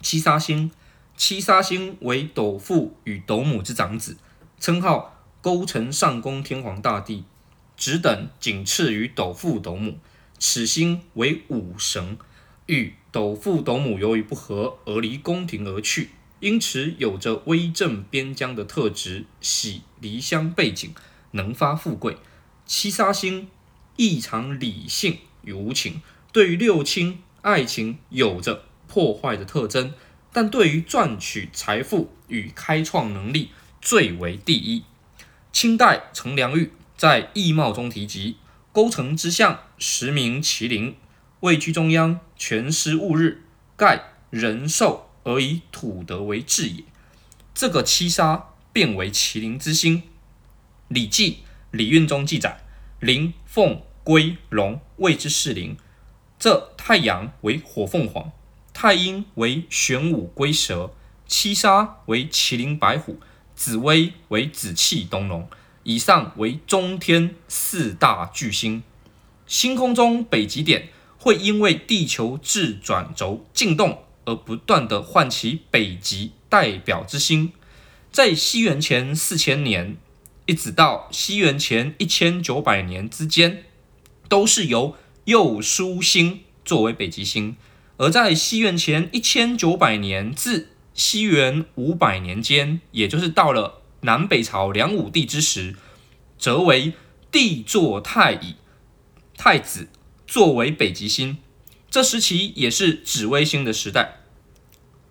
[0.00, 0.70] 七杀星，
[1.16, 4.16] 七杀星为斗父与斗母之长子，
[4.58, 7.24] 称号勾陈上宫天皇大帝，
[7.76, 9.98] 职等仅次于斗父斗母。
[10.38, 12.16] 此星为武神，
[12.64, 16.10] 与斗父斗母由于不和而离宫廷而去，
[16.40, 20.94] 因此有着威震边疆的特质，喜离乡背井，
[21.32, 22.16] 能发富贵。
[22.64, 23.48] 七杀星
[23.96, 26.00] 异常理性与无情，
[26.32, 29.94] 对于六亲爱情有着破坏的特征，
[30.32, 34.82] 但对于赚取财富与开创能力最为第一。
[35.52, 38.36] 清代程良玉在《易貌》中提及。
[38.72, 40.94] 勾城之相，实名麒麟，
[41.40, 43.42] 位居中央，权施物日，
[43.76, 46.84] 盖人寿而以土德为治也。
[47.52, 49.98] 这个七杀变为麒麟之星，
[50.86, 51.32] 《礼记·
[51.72, 52.60] 礼运》中记载：
[53.00, 55.76] 麟、凤、龟、龙，谓之四灵。
[56.38, 58.30] 这太阳为火凤凰，
[58.82, 60.94] 太阴为玄武龟蛇，
[61.26, 63.20] 七杀为麒麟白虎，
[63.54, 65.46] 紫微为紫气东龙。
[65.82, 68.82] 以上为中天四大巨星，
[69.46, 77.52] 星空中北极点会因为地球自转轴进动而不断地唤起北极代表之星。
[78.10, 79.98] 在西元前四千年
[80.46, 83.62] 一直到西元前一千九百年之间，
[84.30, 84.96] 都是由
[85.26, 87.56] 右枢星作为北极星；
[88.00, 93.82] 而在西元前一千九百年至西元五百年间，也就是到了。
[94.00, 95.76] 南北朝梁武帝之时，
[96.38, 96.94] 则为
[97.30, 98.56] 帝座太乙，
[99.36, 99.90] 太子
[100.26, 101.36] 作为北极星，
[101.90, 104.20] 这时期也是紫微星的时代。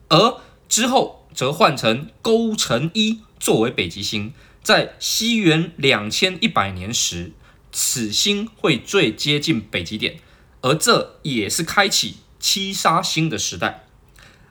[0.07, 7.33] 而之后则换成勾陈一作为北极星，在西元两千一百年时，
[7.71, 10.17] 此星会最接近北极点，
[10.61, 13.85] 而这也是开启七杀星的时代。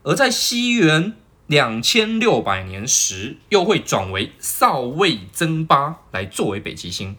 [0.03, 1.17] 而在西元。
[1.49, 7.17] 两千六百年时，又会转为少尉增八来作为北极星，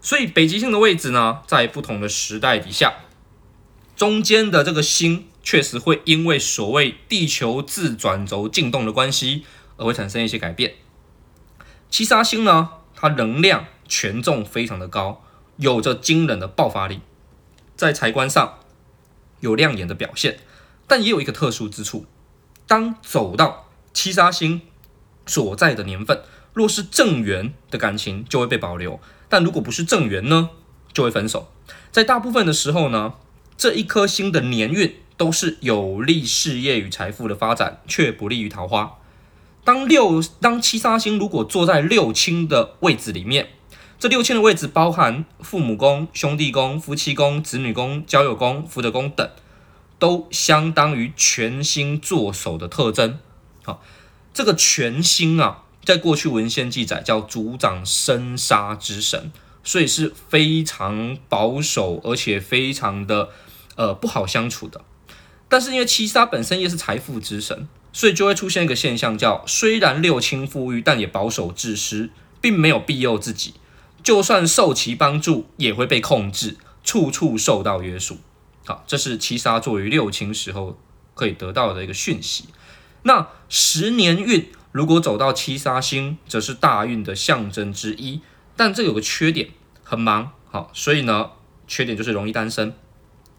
[0.00, 2.94] 所以北极星的位置呢，在不同的时代底下，
[3.96, 9.44] 中间的这个星确实会因为所谓地球自转轴进动的关系，
[9.78, 10.74] 而会产生一些改变。
[11.90, 15.24] 七杀星呢，它能量权重非常的高，
[15.56, 17.00] 有着惊人的爆发力，
[17.74, 18.60] 在财官上
[19.44, 20.38] 有亮眼的表现，
[20.86, 22.06] 但也有一个特殊之处。
[22.66, 24.62] 当走到七杀星
[25.26, 26.22] 所在的年份，
[26.54, 30.48] 若是正缘的感情就会被保留；但如果不是正缘呢，
[30.94, 31.52] 就会分手。
[31.92, 33.14] 在大部分的时候呢，
[33.58, 38.98] 这一颗星的年运都是有利事业与财富的发展，却不利于桃花。
[39.62, 43.50] 当六当七杀星如果坐在六亲的位置里面，
[44.04, 49.26] 这六亲的位置包含父母宫、兄弟宫、夫妻宫、子女宫、交友宫、福德宫等。
[49.98, 53.18] 都相当于全星坐守的特征。
[53.62, 53.82] 好，
[54.34, 59.32] 这个全星啊，在过去文献记载叫族长生杀之神，
[59.62, 63.30] 所以是非常保守，而且非常的
[63.76, 64.82] 呃不好相处的。
[65.48, 72.10] 但是因为七杀本身也是财富之神，所以就会出现一个现象，叫虽然六亲富裕，但也保守自私，
[72.42, 73.54] 并没有庇佑自己。
[74.04, 78.18] 就算受其帮助，也会被控制，处处受到约束。
[78.66, 80.78] 好，这是七杀作为六亲时候
[81.14, 82.44] 可以得到的一个讯息。
[83.02, 88.20] 那十年运如果走到七杀星，则是大运的象征之一。
[88.56, 89.48] 但这有个缺点，
[89.82, 90.32] 很忙。
[90.50, 91.30] 好，所以呢，
[91.66, 92.74] 缺点就是容易单身。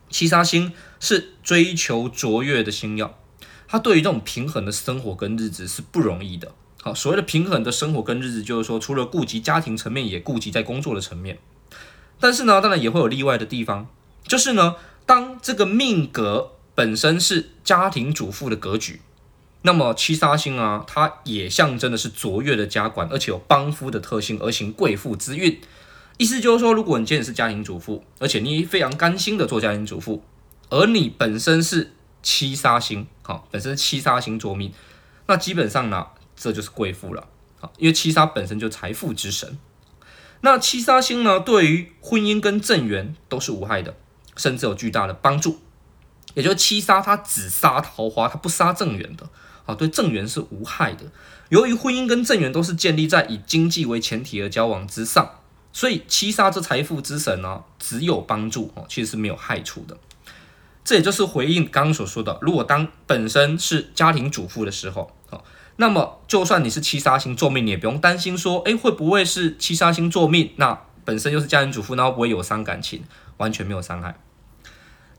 [0.10, 3.16] 七杀星是追求卓越的星曜，
[3.68, 6.54] 它对于这种平衡的生活跟日子是不容易的。
[6.86, 11.40] 好，所谓的平衡的生活跟日子，就是说除了顾及家庭层面，也顾及在工作的层面。
[12.20, 13.88] 但是呢，当然也会有例外的地方，
[14.28, 14.76] 就是呢。
[15.08, 19.02] 当这个命格本身是家庭主妇的格局，
[19.62, 25.62] 那么七杀星啊，它也象征的是卓越的家管，而且有帮夫的特性，而行贵妇之运。
[26.18, 30.24] 意思就是说，如果你今天是家庭主妇，而且你非常甘心的做家庭主妇，
[30.72, 31.94] 而你本身是
[32.24, 34.74] 七杀星，好，本身是七杀星坐命，
[35.28, 37.28] 那基本上呢，这就是贵妇了，
[37.60, 39.58] 好，因为七杀本身就财富之神。
[40.42, 43.96] 那七杀星呢，对于婚姻跟正缘都是无害的。
[44.38, 45.62] 甚至有巨大的帮助，
[46.34, 49.30] 也就是七杀它只杀桃花，它不杀正缘的，
[49.66, 51.06] 啊，对正缘是无害的。
[51.48, 55.40] 由于婚姻跟正缘都是建立在以经济为前提而交往之上，
[55.72, 59.98] 所以七杀这财富之神呢，只有帮助哦，其实是没有害处的。
[60.84, 65.16] 这也就是回应刚刚所说的，如果当本身是家庭主妇的时候，
[65.78, 70.52] 那么就算你是七杀星坐命，你也不用担心说，哎，会不会是七杀星坐命？
[70.56, 73.04] 那本身又是家庭主妇，那会不会有伤感情？
[73.38, 74.18] 完全没有伤害。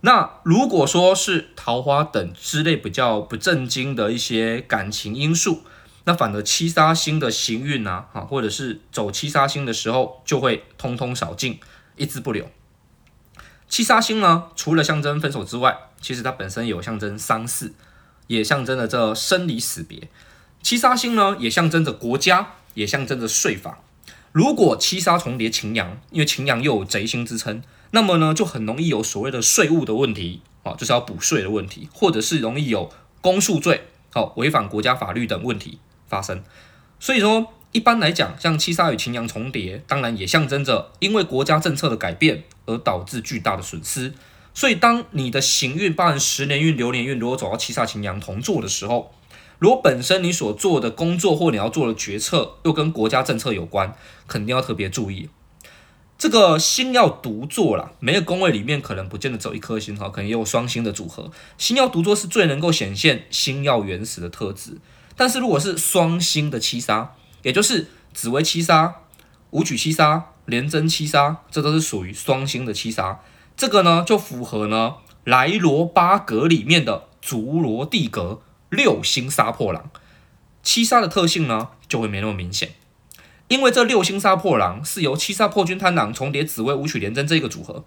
[0.00, 5.62] 那如果说是桃花等之类比较不正经的一些感情因素，
[6.04, 11.58] 那反而七杀星的行运啊，哈，或者是走七杀星的时候，就会通通扫尽，
[11.96, 12.48] 一字不留。
[13.68, 17.74] 七杀星呢，除了象征分手之外，其实它本身有象征丧事，
[18.28, 20.08] 也象征着这生离死别。
[20.66, 23.78] 七杀星呢，也象征着国家，也象征着税法。
[24.32, 32.90] 如果七杀重叠擎羊，因为擎羊又有贼星之称，那么呢，就很容易有所谓的税务的问题啊，就是要补税的问题，或者是容易有
[33.20, 35.78] 公诉罪，好，违反国家法律等问题
[36.08, 36.42] 发生。
[36.98, 44.12] 所以说，一般来讲，像七杀与擎羊重叠，当然也象征着因为国家政策的改变而导致巨大的损失。
[44.52, 49.12] 所以，当你的行运，包含十年运、流年运，如果走到七杀擎羊同坐的时候，
[49.58, 53.94] 如果本身你所做的工作或你要做的决策又跟国家政策有关，
[54.26, 55.28] 肯定要特别注意。
[56.18, 61.30] 这个星要独坐啦，每个宫位里面可能不见得只有一颗星哈，可能也有双星的组合。
[61.58, 64.78] 星要独坐是最能够显现星曜原始的特质。
[65.14, 68.94] 但是如果是双星的七杀，也就是紫薇七杀、
[69.50, 73.20] 武曲七杀、廉贞七杀，这都是属于双星的七杀。
[73.54, 78.40] 这个呢就符合呢莱罗八格里面的筑罗地格
[78.70, 79.90] 六星杀破狼。
[80.62, 82.74] 七杀的特性呢就会没那么明显，
[83.48, 87.84] 因为这六星杀破狼是由七杀破军贪狼重叠紫薇武曲廉贞这个组合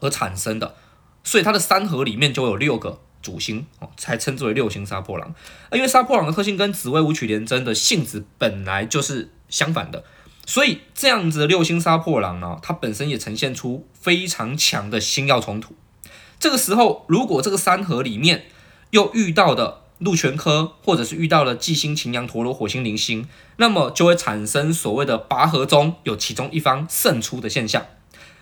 [0.00, 0.74] 而产生的，
[1.22, 3.00] 所以它的三合里面就有六个。
[3.22, 5.34] 主星哦，才称之为六星杀破狼。
[5.72, 10.04] 因为杀破狼的特性跟紫薇武曲廉贞的性质本来就是相反的，
[10.46, 15.74] 所以这样子的六星杀破狼呢，它本身也呈现出非常强的星曜冲突。
[16.38, 18.46] 这个时候，如果这个三合里面
[18.88, 27.86] 又遇到的禄权科，或者是遇到了忌星、擎羊、陀罗、火星、铃星，那么就会产生所谓的拔河中有其中一方胜出的现象。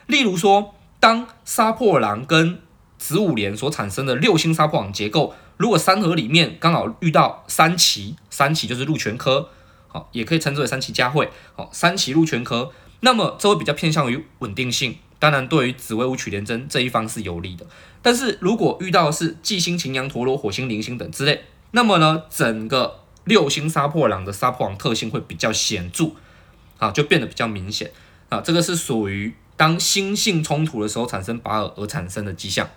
[0.06, 2.60] 例如说，当杀破狼跟
[2.96, 9.50] 子午连所产生的六星杀破狼结构，如果三合里面刚好遇到三奇，三奇就是禄权科，
[9.88, 12.70] 好，也可以称之为三奇佳会，好，三奇禄权科，
[13.00, 17.66] 那么这会比较偏向于稳定性，当然对于紫薇五曲连贞这一方是有利的。
[18.00, 26.12] 但是如果遇到是忌星、擎羊、陀罗、火星、铃星等之类，那么呢，整个六星杀破狼的杀破狼特性会比较显著，
[26.78, 27.90] 啊，就变得比较明显，
[28.28, 32.68] 啊，这个是属于当星性冲突的时候产生拔耳而产生的迹象。